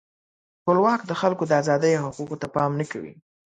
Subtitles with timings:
[0.63, 3.13] ټولواک د خلکو د آزادۍ او حقوقو ته پام نه کوي.